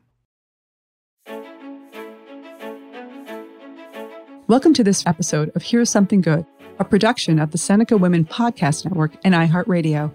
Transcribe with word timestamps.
Welcome 4.48 4.74
to 4.74 4.84
this 4.84 5.06
episode 5.06 5.52
of 5.56 5.62
Here's 5.62 5.90
Something 5.90 6.20
Good, 6.22 6.46
a 6.80 6.84
production 6.84 7.40
of 7.40 7.52
the 7.52 7.58
Seneca 7.58 7.96
Women 7.96 8.26
Podcast 8.26 8.84
Network 8.84 9.12
and 9.24 9.34
iHeartRadio. 9.34 10.12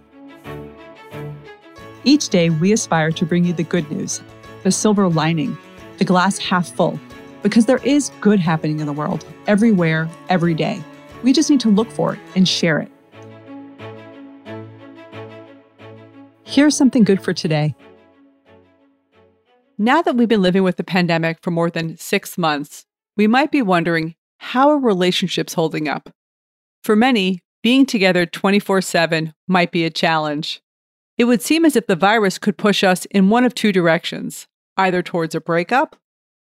Each 2.03 2.29
day, 2.29 2.51
we 2.51 2.73
aspire 2.73 3.13
to 3.13 3.25
bring 3.25 3.47
you 3.47 3.55
the 3.55 3.63
good 3.63 3.91
news 3.91 4.21
the 4.65 4.73
silver 4.73 5.09
lining, 5.09 5.57
the 5.99 6.05
glass 6.05 6.39
half 6.39 6.69
full, 6.75 6.99
because 7.43 7.67
there 7.67 7.81
is 7.85 8.11
good 8.21 8.41
happening 8.41 8.81
in 8.81 8.87
the 8.87 8.93
world, 8.93 9.25
everywhere, 9.47 10.09
every 10.29 10.55
day. 10.55 10.83
We 11.23 11.33
just 11.33 11.51
need 11.51 11.61
to 11.61 11.71
look 11.71 11.91
for 11.91 12.15
it 12.15 12.21
and 12.35 12.49
share 12.49 12.81
it. 12.81 12.91
Here's 16.43 16.77
something 16.77 17.05
good 17.05 17.23
for 17.23 17.33
today. 17.33 17.75
Now 19.77 20.03
that 20.03 20.17
we've 20.17 20.29
been 20.29 20.43
living 20.43 20.63
with 20.63 20.77
the 20.77 20.85
pandemic 20.85 21.39
for 21.43 21.51
more 21.51 21.71
than 21.71 21.97
six 21.97 22.39
months, 22.39 22.87
we 23.17 23.27
might 23.27 23.51
be 23.51 23.63
wondering 23.63 24.15
how 24.39 24.71
are 24.71 24.79
relationships 24.79 25.55
holding 25.55 25.89
up? 25.89 26.11
For 26.83 26.95
many, 26.95 27.41
being 27.63 27.87
together 27.87 28.27
24 28.27 28.83
7 28.83 29.35
might 29.49 29.73
be 29.73 29.85
a 29.85 29.91
challenge. 29.91 30.61
It 31.17 31.25
would 31.25 31.43
seem 31.43 31.65
as 31.65 31.77
if 31.77 31.87
the 31.87 31.97
virus 31.97 32.39
could 32.39 32.57
push 32.57 32.85
us 32.85 33.05
in 33.07 33.31
one 33.31 33.45
of 33.45 33.55
two 33.55 33.73
directions 33.73 34.47
either 34.77 35.03
towards 35.03 35.35
a 35.35 35.41
breakup 35.41 35.97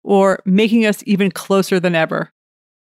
or 0.03 0.41
making 0.45 0.85
us 0.85 1.03
even 1.05 1.31
closer 1.31 1.79
than 1.79 1.95
ever. 1.95 2.31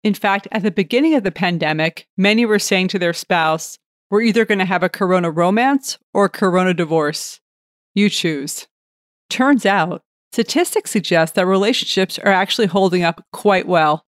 In 0.03 0.15
fact, 0.15 0.49
at 0.51 0.63
the 0.63 0.71
beginning 0.71 1.15
of 1.15 1.25
the 1.25 1.31
pandemic, 1.31 2.07
many 2.17 2.47
were 2.47 2.59
saying 2.59 2.89
to 2.89 2.99
their 2.99 3.13
spouse, 3.13 3.79
We're 4.11 4.23
either 4.23 4.45
going 4.45 4.59
to 4.59 4.65
have 4.65 4.83
a 4.83 4.89
corona 4.89 5.31
romance 5.31 5.99
or 6.15 6.25
a 6.25 6.31
corona 6.31 6.75
divorce. 6.75 7.41
You 7.95 8.09
choose. 8.09 8.67
Turns 9.29 9.67
out, 9.67 10.03
statistics 10.33 10.91
suggest 10.91 11.35
that 11.35 11.47
relationships 11.47 12.19
are 12.19 12.33
actually 12.33 12.67
holding 12.67 13.03
up 13.03 13.25
quite 13.33 13.69
well. 13.69 14.05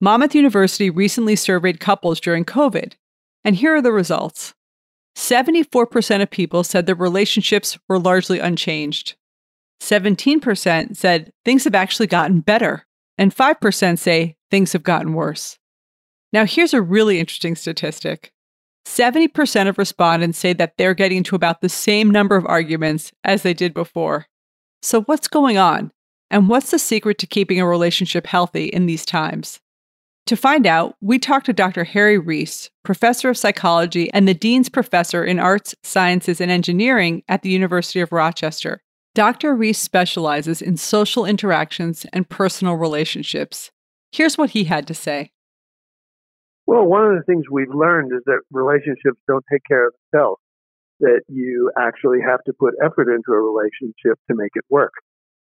Monmouth 0.00 0.34
University 0.34 0.90
recently 0.90 1.36
surveyed 1.36 1.80
couples 1.80 2.20
during 2.20 2.44
COVID, 2.44 2.94
and 3.44 3.56
here 3.56 3.74
are 3.76 3.82
the 3.82 3.92
results 3.92 4.52
74% 5.16 6.22
of 6.22 6.30
people 6.30 6.62
said 6.62 6.84
their 6.84 6.94
relationships 6.94 7.78
were 7.88 7.98
largely 7.98 8.38
unchanged. 8.38 9.14
17% 9.80 10.96
said 10.96 11.32
things 11.44 11.64
have 11.64 11.74
actually 11.74 12.06
gotten 12.06 12.40
better, 12.40 12.86
and 13.18 13.34
5% 13.34 13.98
say 13.98 14.36
things 14.50 14.72
have 14.72 14.82
gotten 14.82 15.14
worse. 15.14 15.58
Now, 16.32 16.44
here's 16.44 16.74
a 16.74 16.82
really 16.82 17.20
interesting 17.20 17.54
statistic 17.56 18.32
70% 18.86 19.68
of 19.68 19.78
respondents 19.78 20.38
say 20.38 20.52
that 20.52 20.74
they're 20.78 20.94
getting 20.94 21.22
to 21.24 21.34
about 21.34 21.60
the 21.60 21.68
same 21.68 22.10
number 22.10 22.36
of 22.36 22.46
arguments 22.46 23.12
as 23.24 23.42
they 23.42 23.52
did 23.52 23.74
before. 23.74 24.26
So, 24.82 25.02
what's 25.02 25.28
going 25.28 25.58
on? 25.58 25.90
And 26.30 26.48
what's 26.48 26.70
the 26.70 26.78
secret 26.78 27.18
to 27.18 27.26
keeping 27.26 27.60
a 27.60 27.66
relationship 27.66 28.26
healthy 28.26 28.66
in 28.66 28.86
these 28.86 29.04
times? 29.04 29.60
To 30.26 30.36
find 30.36 30.66
out, 30.66 30.96
we 31.00 31.20
talked 31.20 31.46
to 31.46 31.52
Dr. 31.52 31.84
Harry 31.84 32.18
Reis, 32.18 32.68
professor 32.84 33.30
of 33.30 33.38
psychology 33.38 34.10
and 34.12 34.26
the 34.26 34.34
Dean's 34.34 34.68
Professor 34.68 35.24
in 35.24 35.38
Arts, 35.38 35.74
Sciences, 35.84 36.40
and 36.40 36.50
Engineering 36.50 37.22
at 37.28 37.42
the 37.42 37.50
University 37.50 38.00
of 38.00 38.10
Rochester. 38.10 38.82
Dr. 39.16 39.54
Reis 39.54 39.78
specializes 39.78 40.60
in 40.60 40.76
social 40.76 41.24
interactions 41.24 42.04
and 42.12 42.28
personal 42.28 42.74
relationships. 42.74 43.70
Here's 44.12 44.36
what 44.36 44.50
he 44.50 44.64
had 44.64 44.86
to 44.88 44.94
say. 44.94 45.30
Well, 46.66 46.84
one 46.84 47.06
of 47.06 47.16
the 47.16 47.22
things 47.24 47.44
we've 47.50 47.74
learned 47.74 48.12
is 48.12 48.20
that 48.26 48.42
relationships 48.50 49.18
don't 49.26 49.44
take 49.50 49.62
care 49.66 49.86
of 49.86 49.94
themselves, 50.12 50.42
that 51.00 51.22
you 51.28 51.72
actually 51.78 52.18
have 52.28 52.44
to 52.44 52.52
put 52.60 52.74
effort 52.84 53.08
into 53.08 53.32
a 53.32 53.40
relationship 53.40 54.20
to 54.28 54.36
make 54.36 54.52
it 54.54 54.64
work. 54.68 54.92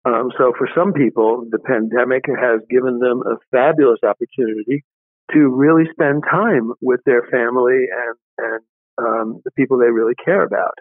Um, 0.04 0.30
so 0.38 0.52
for 0.56 0.68
some 0.72 0.92
people, 0.92 1.44
the 1.50 1.58
pandemic 1.58 2.26
has 2.28 2.60
given 2.70 3.00
them 3.00 3.24
a 3.26 3.38
fabulous 3.50 3.98
opportunity 4.04 4.84
to 5.32 5.48
really 5.48 5.90
spend 5.90 6.22
time 6.30 6.74
with 6.80 7.00
their 7.04 7.26
family 7.28 7.86
and, 7.90 8.16
and 8.38 8.60
um, 8.98 9.40
the 9.44 9.50
people 9.50 9.78
they 9.78 9.90
really 9.90 10.14
care 10.14 10.44
about. 10.44 10.78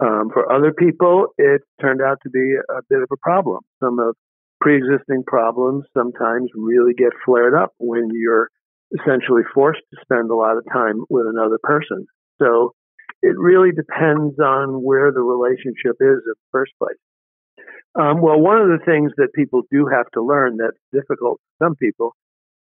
Um, 0.00 0.30
for 0.32 0.50
other 0.52 0.72
people, 0.72 1.28
it 1.38 1.62
turned 1.80 2.02
out 2.02 2.18
to 2.24 2.30
be 2.30 2.56
a 2.56 2.82
bit 2.88 3.02
of 3.02 3.08
a 3.12 3.16
problem. 3.16 3.60
Some 3.80 3.98
of 3.98 4.16
pre-existing 4.60 5.24
problems 5.26 5.84
sometimes 5.96 6.50
really 6.54 6.94
get 6.94 7.12
flared 7.24 7.54
up 7.54 7.72
when 7.78 8.10
you're 8.12 8.48
essentially 8.98 9.42
forced 9.52 9.82
to 9.92 10.00
spend 10.02 10.30
a 10.30 10.34
lot 10.34 10.56
of 10.56 10.64
time 10.72 11.04
with 11.10 11.26
another 11.26 11.58
person. 11.62 12.06
So 12.40 12.74
it 13.22 13.36
really 13.38 13.70
depends 13.70 14.38
on 14.38 14.82
where 14.82 15.12
the 15.12 15.22
relationship 15.22 15.96
is 16.00 16.22
in 16.26 16.34
the 16.34 16.50
first 16.50 16.72
place. 16.78 16.98
Um, 17.94 18.20
well, 18.20 18.40
one 18.40 18.58
of 18.60 18.68
the 18.68 18.84
things 18.84 19.12
that 19.18 19.32
people 19.34 19.62
do 19.70 19.86
have 19.86 20.10
to 20.14 20.22
learn 20.22 20.56
that's 20.56 20.78
difficult 20.92 21.40
for 21.40 21.66
some 21.66 21.76
people 21.76 22.16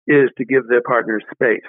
is 0.06 0.28
to 0.36 0.44
give 0.44 0.68
their 0.68 0.82
partners 0.82 1.24
space 1.32 1.64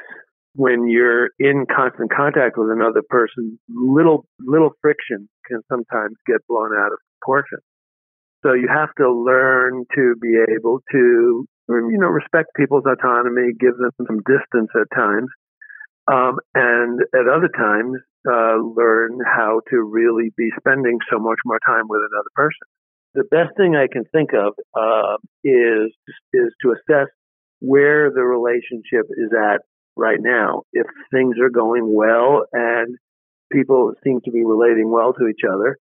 when 0.55 0.87
you're 0.87 1.29
in 1.37 1.65
constant 1.67 2.11
contact 2.11 2.57
with 2.57 2.69
another 2.71 3.01
person, 3.09 3.59
little 3.69 4.25
little 4.39 4.71
friction 4.81 5.29
can 5.47 5.61
sometimes 5.69 6.15
get 6.25 6.37
blown 6.47 6.71
out 6.73 6.93
of 6.93 6.99
proportion. 7.19 7.59
So 8.45 8.53
you 8.53 8.67
have 8.73 8.89
to 8.97 9.11
learn 9.11 9.85
to 9.95 10.15
be 10.21 10.37
able 10.55 10.79
to, 10.91 11.45
you 11.67 11.97
know, 11.99 12.07
respect 12.07 12.49
people's 12.55 12.85
autonomy, 12.87 13.51
give 13.59 13.75
them 13.77 13.91
some 14.07 14.21
distance 14.23 14.69
at 14.79 14.87
times, 14.95 15.29
um, 16.07 16.37
and 16.53 17.01
at 17.13 17.27
other 17.27 17.49
times 17.49 17.97
uh, 18.29 18.55
learn 18.61 19.19
how 19.25 19.61
to 19.71 19.77
really 19.81 20.31
be 20.37 20.49
spending 20.59 20.99
so 21.11 21.19
much 21.19 21.39
more 21.43 21.59
time 21.65 21.87
with 21.89 22.01
another 22.11 22.31
person. 22.33 22.67
The 23.13 23.23
best 23.23 23.57
thing 23.57 23.75
I 23.75 23.87
can 23.91 24.03
think 24.11 24.31
of 24.33 24.53
uh, 24.73 25.17
is 25.43 25.91
is 26.33 26.53
to 26.61 26.73
assess 26.73 27.07
where 27.59 28.11
the 28.11 28.21
relationship 28.23 29.07
is 29.09 29.31
at 29.33 29.61
right 29.95 30.19
now. 30.19 30.63
If 30.73 30.87
things 31.11 31.35
are 31.41 31.49
going 31.49 31.93
well 31.93 32.45
and 32.51 32.97
people 33.51 33.93
seem 34.03 34.21
to 34.25 34.31
be 34.31 34.43
relating 34.43 34.91
well 34.91 35.13
to 35.13 35.27
each 35.27 35.41
other, 35.49 35.77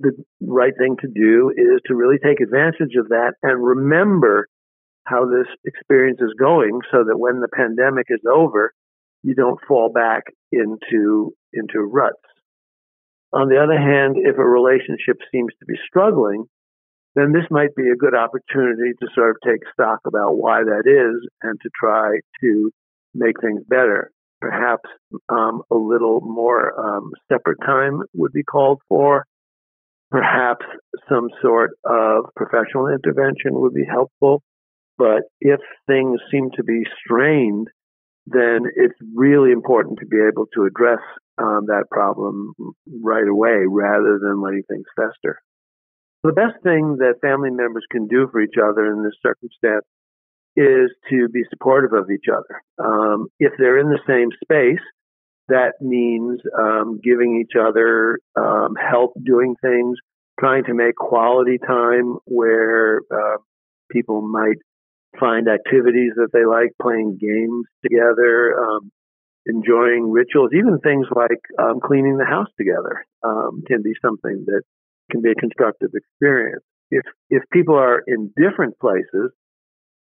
the 0.00 0.12
right 0.40 0.72
thing 0.76 0.96
to 1.00 1.08
do 1.08 1.50
is 1.56 1.80
to 1.86 1.94
really 1.94 2.18
take 2.22 2.40
advantage 2.40 2.96
of 2.98 3.08
that 3.08 3.32
and 3.42 3.64
remember 3.64 4.48
how 5.04 5.24
this 5.24 5.46
experience 5.64 6.18
is 6.20 6.34
going 6.38 6.80
so 6.90 7.04
that 7.04 7.18
when 7.18 7.40
the 7.40 7.48
pandemic 7.48 8.06
is 8.10 8.20
over, 8.30 8.72
you 9.22 9.34
don't 9.34 9.60
fall 9.66 9.90
back 9.90 10.24
into, 10.52 11.32
into 11.52 11.80
ruts. 11.80 12.16
On 13.32 13.48
the 13.48 13.62
other 13.62 13.78
hand, 13.78 14.16
if 14.18 14.36
a 14.38 14.44
relationship 14.44 15.18
seems 15.32 15.52
to 15.60 15.66
be 15.66 15.74
struggling, 15.88 16.44
then 17.14 17.32
this 17.32 17.44
might 17.50 17.74
be 17.74 17.88
a 17.88 17.96
good 17.96 18.14
opportunity 18.14 18.92
to 19.00 19.08
sort 19.14 19.30
of 19.30 19.36
take 19.44 19.60
stock 19.72 20.00
about 20.06 20.36
why 20.36 20.62
that 20.62 20.84
is 20.86 21.26
and 21.42 21.58
to 21.62 21.70
try 21.74 22.18
to 22.40 22.70
make 23.16 23.40
things 23.40 23.62
better. 23.68 24.12
Perhaps 24.40 24.88
um, 25.28 25.62
a 25.70 25.76
little 25.76 26.20
more 26.20 26.78
um, 26.78 27.10
separate 27.30 27.58
time 27.64 28.02
would 28.14 28.32
be 28.32 28.42
called 28.42 28.80
for. 28.88 29.24
Perhaps 30.10 30.64
some 31.08 31.28
sort 31.42 31.70
of 31.84 32.26
professional 32.36 32.88
intervention 32.88 33.54
would 33.54 33.74
be 33.74 33.84
helpful. 33.84 34.42
But 34.98 35.22
if 35.40 35.60
things 35.86 36.20
seem 36.30 36.50
to 36.56 36.64
be 36.64 36.82
strained, 37.04 37.68
then 38.26 38.60
it's 38.74 38.98
really 39.14 39.52
important 39.52 39.98
to 40.00 40.06
be 40.06 40.16
able 40.16 40.46
to 40.54 40.64
address 40.64 41.00
um, 41.38 41.66
that 41.66 41.84
problem 41.90 42.52
right 43.02 43.26
away 43.26 43.64
rather 43.68 44.18
than 44.20 44.42
letting 44.42 44.62
things 44.68 44.86
fester. 44.96 45.40
The 46.24 46.32
best 46.32 46.62
thing 46.62 46.96
that 46.98 47.20
family 47.20 47.50
members 47.50 47.84
can 47.90 48.08
do 48.08 48.28
for 48.32 48.40
each 48.40 48.56
other 48.62 48.86
in 48.86 49.04
this 49.04 49.14
circumstance 49.22 49.84
is 50.56 50.90
to 51.10 51.28
be 51.28 51.42
supportive 51.50 51.92
of 51.92 52.10
each 52.10 52.26
other. 52.32 52.62
Um, 52.78 53.28
if 53.38 53.52
they're 53.58 53.78
in 53.78 53.90
the 53.90 54.00
same 54.06 54.30
space, 54.42 54.84
that 55.48 55.74
means 55.80 56.40
um, 56.58 57.00
giving 57.02 57.40
each 57.40 57.56
other 57.60 58.18
um, 58.36 58.74
help 58.74 59.12
doing 59.22 59.54
things, 59.62 59.98
trying 60.40 60.64
to 60.64 60.74
make 60.74 60.96
quality 60.96 61.58
time 61.58 62.16
where 62.24 63.02
uh, 63.12 63.38
people 63.90 64.22
might 64.22 64.56
find 65.20 65.48
activities 65.48 66.12
that 66.16 66.28
they 66.32 66.44
like, 66.44 66.72
playing 66.82 67.18
games 67.20 67.66
together, 67.82 68.58
um, 68.58 68.90
enjoying 69.46 70.10
rituals, 70.10 70.50
even 70.52 70.78
things 70.80 71.06
like 71.14 71.40
um, 71.58 71.80
cleaning 71.80 72.18
the 72.18 72.24
house 72.24 72.48
together 72.58 73.04
um, 73.22 73.62
can 73.66 73.82
be 73.82 73.92
something 74.04 74.44
that 74.46 74.62
can 75.10 75.22
be 75.22 75.30
a 75.30 75.34
constructive 75.34 75.90
experience. 75.94 76.64
If 76.90 77.04
if 77.30 77.42
people 77.52 77.76
are 77.76 78.02
in 78.06 78.32
different 78.36 78.78
places, 78.78 79.30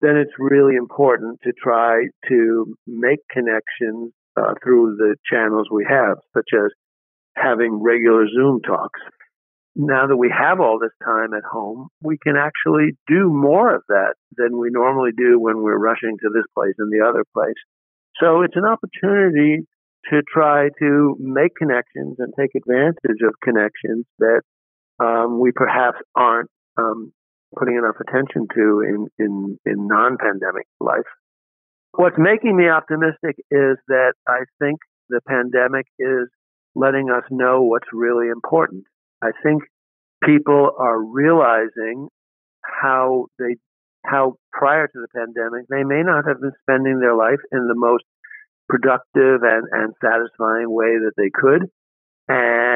then 0.01 0.17
it's 0.17 0.33
really 0.37 0.75
important 0.75 1.39
to 1.43 1.51
try 1.53 2.03
to 2.29 2.75
make 2.85 3.19
connections 3.31 4.13
uh, 4.37 4.53
through 4.63 4.95
the 4.97 5.15
channels 5.31 5.67
we 5.71 5.85
have, 5.89 6.17
such 6.35 6.49
as 6.53 6.71
having 7.35 7.81
regular 7.81 8.27
Zoom 8.27 8.61
talks. 8.61 8.99
Now 9.75 10.07
that 10.07 10.17
we 10.17 10.33
have 10.35 10.59
all 10.59 10.79
this 10.79 10.95
time 11.03 11.33
at 11.33 11.43
home, 11.43 11.89
we 12.01 12.17
can 12.17 12.35
actually 12.35 12.97
do 13.07 13.29
more 13.29 13.75
of 13.75 13.83
that 13.89 14.15
than 14.35 14.57
we 14.57 14.69
normally 14.71 15.11
do 15.15 15.39
when 15.39 15.61
we're 15.61 15.77
rushing 15.77 16.17
to 16.19 16.29
this 16.33 16.45
place 16.55 16.73
and 16.79 16.91
the 16.91 17.05
other 17.07 17.23
place. 17.33 17.57
So 18.19 18.41
it's 18.41 18.55
an 18.55 18.65
opportunity 18.65 19.67
to 20.09 20.21
try 20.33 20.69
to 20.79 21.15
make 21.19 21.55
connections 21.55 22.15
and 22.17 22.33
take 22.39 22.55
advantage 22.55 23.21
of 23.23 23.35
connections 23.43 24.05
that 24.19 24.41
um, 24.99 25.39
we 25.39 25.51
perhaps 25.51 25.97
aren't 26.15 26.49
um, 26.77 27.11
putting 27.57 27.75
enough 27.75 27.95
attention 27.99 28.47
to 28.55 28.81
in, 28.81 29.07
in, 29.19 29.59
in 29.65 29.87
non-pandemic 29.87 30.67
life. 30.79 31.07
What's 31.93 32.17
making 32.17 32.55
me 32.55 32.69
optimistic 32.69 33.37
is 33.49 33.77
that 33.87 34.13
I 34.27 34.43
think 34.59 34.79
the 35.09 35.21
pandemic 35.27 35.87
is 35.97 36.27
letting 36.75 37.09
us 37.09 37.23
know 37.31 37.63
what's 37.63 37.87
really 37.91 38.27
important. 38.27 38.83
I 39.21 39.31
think 39.43 39.63
people 40.23 40.71
are 40.77 41.01
realizing 41.01 42.09
how 42.61 43.27
they, 43.39 43.55
how 44.05 44.35
prior 44.51 44.87
to 44.87 44.93
the 44.93 45.07
pandemic, 45.15 45.67
they 45.69 45.83
may 45.83 46.03
not 46.03 46.25
have 46.27 46.39
been 46.39 46.53
spending 46.61 46.99
their 46.99 47.15
life 47.15 47.39
in 47.51 47.67
the 47.67 47.75
most 47.75 48.03
productive 48.69 49.41
and, 49.43 49.65
and 49.71 49.93
satisfying 50.03 50.69
way 50.69 50.99
that 50.99 51.13
they 51.17 51.31
could. 51.33 51.69
And 52.27 52.66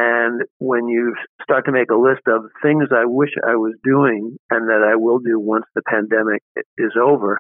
when 0.60 0.88
you 0.88 1.16
start 1.44 1.66
to 1.66 1.72
make 1.72 1.92
a 1.92 1.96
list 1.96 2.22
of 2.28 2.44
things 2.62 2.90
I 2.92 3.06
wish 3.06 3.32
I 3.46 3.56
was 3.56 3.74
doing 3.84 4.38
and 4.50 4.68
that 4.70 4.88
I 4.88 4.96
will 4.96 5.20
do 5.20 5.40
once 5.40 5.66
the 5.76 5.82
pandemic 5.88 6.42
is 6.78 6.92
over, 7.02 7.40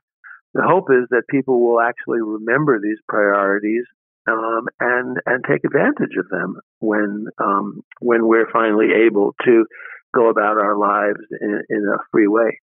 the 0.54 0.64
hope 0.64 0.90
is 0.92 1.08
that 1.12 1.24
people 1.30 1.62
will 1.62 1.80
actually 1.80 2.22
remember 2.22 2.80
these 2.80 3.00
priorities 3.08 3.86
um, 4.28 4.68
and 4.80 5.18
and 5.26 5.44
take 5.48 5.64
advantage 5.66 6.16
of 6.18 6.30
them 6.30 6.58
when 6.80 7.28
um, 7.40 7.82
when 8.00 8.28
we're 8.28 8.52
finally 8.52 8.88
able 9.08 9.34
to 9.46 9.66
go 10.14 10.30
about 10.30 10.58
our 10.58 10.78
lives 10.78 11.22
in, 11.40 11.62
in 11.70 11.86
a 11.88 11.98
free 12.12 12.28
way. 12.28 12.60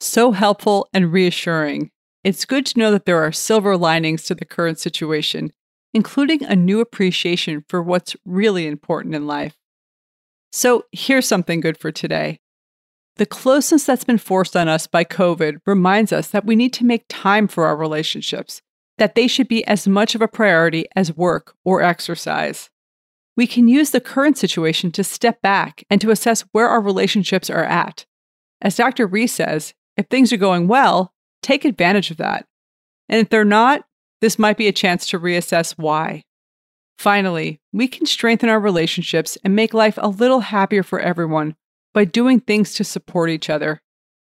So 0.00 0.32
helpful 0.32 0.88
and 0.94 1.12
reassuring. 1.12 1.90
It's 2.24 2.44
good 2.44 2.66
to 2.66 2.78
know 2.78 2.90
that 2.90 3.04
there 3.04 3.22
are 3.22 3.32
silver 3.32 3.76
linings 3.76 4.24
to 4.24 4.34
the 4.34 4.44
current 4.44 4.78
situation 4.78 5.52
including 5.92 6.44
a 6.44 6.56
new 6.56 6.80
appreciation 6.80 7.64
for 7.68 7.82
what's 7.82 8.16
really 8.24 8.66
important 8.66 9.14
in 9.14 9.26
life. 9.26 9.56
So, 10.52 10.84
here's 10.92 11.28
something 11.28 11.60
good 11.60 11.78
for 11.78 11.92
today. 11.92 12.40
The 13.16 13.26
closeness 13.26 13.84
that's 13.84 14.04
been 14.04 14.18
forced 14.18 14.56
on 14.56 14.68
us 14.68 14.86
by 14.86 15.04
COVID 15.04 15.58
reminds 15.66 16.12
us 16.12 16.28
that 16.28 16.46
we 16.46 16.56
need 16.56 16.72
to 16.74 16.86
make 16.86 17.04
time 17.08 17.48
for 17.48 17.66
our 17.66 17.76
relationships, 17.76 18.62
that 18.98 19.14
they 19.14 19.26
should 19.26 19.46
be 19.46 19.64
as 19.66 19.86
much 19.86 20.14
of 20.14 20.22
a 20.22 20.28
priority 20.28 20.86
as 20.96 21.16
work 21.16 21.54
or 21.64 21.82
exercise. 21.82 22.70
We 23.36 23.46
can 23.46 23.68
use 23.68 23.90
the 23.90 24.00
current 24.00 24.38
situation 24.38 24.90
to 24.92 25.04
step 25.04 25.40
back 25.42 25.84
and 25.90 26.00
to 26.00 26.10
assess 26.10 26.44
where 26.52 26.68
our 26.68 26.80
relationships 26.80 27.50
are 27.50 27.64
at. 27.64 28.06
As 28.60 28.76
Dr. 28.76 29.06
Reis 29.06 29.32
says, 29.32 29.74
if 29.96 30.06
things 30.06 30.32
are 30.32 30.38
going 30.38 30.66
well, 30.66 31.12
take 31.42 31.64
advantage 31.64 32.10
of 32.10 32.16
that. 32.18 32.46
And 33.08 33.20
if 33.20 33.28
they're 33.28 33.44
not, 33.44 33.84
this 34.20 34.38
might 34.38 34.56
be 34.56 34.68
a 34.68 34.72
chance 34.72 35.08
to 35.08 35.18
reassess 35.18 35.72
why. 35.76 36.22
Finally, 36.98 37.60
we 37.72 37.88
can 37.88 38.04
strengthen 38.06 38.48
our 38.50 38.60
relationships 38.60 39.38
and 39.42 39.56
make 39.56 39.72
life 39.72 39.98
a 40.02 40.08
little 40.08 40.40
happier 40.40 40.82
for 40.82 41.00
everyone 41.00 41.56
by 41.94 42.04
doing 42.04 42.40
things 42.40 42.74
to 42.74 42.84
support 42.84 43.30
each 43.30 43.48
other. 43.48 43.80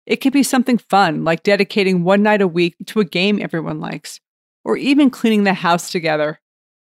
It 0.07 0.16
could 0.16 0.33
be 0.33 0.42
something 0.42 0.78
fun, 0.78 1.25
like 1.25 1.42
dedicating 1.42 2.04
one 2.04 2.23
night 2.23 2.42
a 2.42 2.49
week 2.49 2.75
to 2.87 3.00
a 3.00 3.04
game 3.04 3.40
everyone 3.40 3.80
likes, 3.80 4.21
or 4.64 4.76
even 4.76 5.11
cleaning 5.11 5.45
the 5.45 5.54
house 5.54 5.90
together. 5.90 6.40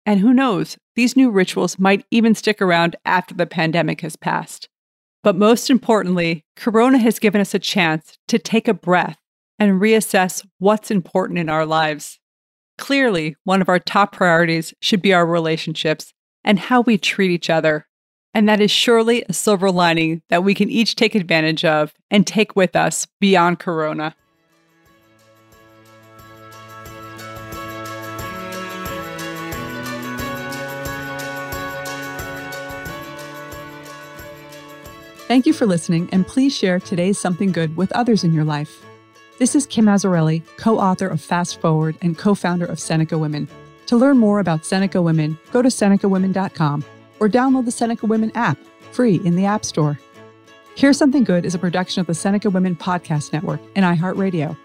And 0.06 0.20
who 0.20 0.34
knows, 0.34 0.78
these 0.96 1.16
new 1.16 1.30
rituals 1.30 1.80
might 1.80 2.06
even 2.12 2.36
stick 2.36 2.62
around 2.62 2.96
after 3.06 3.34
the 3.34 3.46
pandemic 3.46 4.02
has 4.02 4.16
passed. 4.16 4.70
But 5.24 5.36
most 5.36 5.70
importantly, 5.70 6.46
Corona 6.56 7.00
has 7.00 7.20
given 7.20 7.42
us 7.42 7.54
a 7.54 7.60
chance 7.60 8.18
to 8.28 8.38
take 8.38 8.68
a 8.68 8.74
breath 8.74 9.18
and 9.58 9.82
reassess 9.82 10.46
what's 10.60 10.92
important 10.92 11.40
in 11.40 11.50
our 11.50 11.66
lives. 11.66 12.20
Clearly, 12.78 13.36
one 13.46 13.62
of 13.62 13.70
our 13.70 13.80
top 13.80 14.12
priorities 14.12 14.74
should 14.82 15.02
be 15.02 15.14
our 15.14 15.26
relationships 15.26 16.14
and 16.44 16.60
how 16.60 16.82
we 16.82 16.98
treat 16.98 17.32
each 17.32 17.50
other. 17.50 17.88
And 18.34 18.50
that 18.50 18.60
is 18.60 18.70
surely 18.70 19.24
a 19.30 19.34
silver 19.34 19.72
lining 19.72 20.22
that 20.30 20.44
we 20.44 20.54
can 20.54 20.70
each 20.70 20.96
take 20.96 21.16
advantage 21.16 21.64
of 21.64 21.94
and 22.12 22.28
take 22.28 22.56
with 22.56 22.76
us 22.76 23.08
beyond 23.22 23.60
Corona. 23.60 24.14
Thank 35.28 35.48
you 35.48 35.54
for 35.54 35.66
listening, 35.66 36.08
and 36.12 36.28
please 36.28 36.56
share 36.56 36.80
today's 36.80 37.18
Something 37.18 37.52
Good 37.52 37.76
with 37.76 37.92
others 37.94 38.24
in 38.24 38.32
your 38.32 38.44
life. 38.44 38.85
This 39.38 39.54
is 39.54 39.66
Kim 39.66 39.86
Azzarelli, 39.86 40.44
co 40.56 40.80
author 40.80 41.08
of 41.08 41.20
Fast 41.20 41.60
Forward 41.60 41.98
and 42.02 42.18
co 42.18 42.36
founder 42.36 42.66
of 42.66 42.80
Seneca 42.80 43.18
Women. 43.18 43.50
To 43.88 43.98
learn 43.98 44.18
more 44.18 44.40
about 44.40 44.66
Seneca 44.66 45.02
Women, 45.02 45.38
go 45.52 45.62
to 45.62 45.68
SenecaWomen.com 45.68 46.86
or 47.20 47.28
download 47.28 47.66
the 47.66 47.72
Seneca 47.72 48.06
Women 48.06 48.32
app, 48.34 48.58
free 48.92 49.16
in 49.26 49.36
the 49.36 49.46
App 49.46 49.66
Store. 49.66 50.00
Here's 50.76 50.98
Something 50.98 51.26
Good 51.26 51.46
is 51.46 51.54
a 51.54 51.60
production 51.60 52.00
of 52.00 52.08
the 52.08 52.14
Seneca 52.14 52.50
Women 52.50 52.78
Podcast 52.78 53.34
Network 53.34 53.60
and 53.76 53.84
iHeartRadio. 53.86 54.58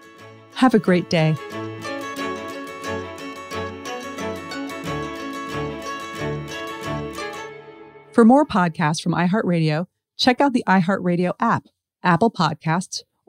Have 0.55 0.73
a 0.73 0.79
great 0.79 1.09
day. 1.09 1.35
For 8.13 8.23
more 8.23 8.45
podcasts 8.45 9.01
from 9.01 9.13
iHeartRadio, 9.13 9.87
check 10.17 10.39
out 10.39 10.53
the 10.53 10.63
iHeartRadio 10.65 11.33
app 11.41 11.65
Apple 12.03 12.31
Podcasts, 12.31 13.03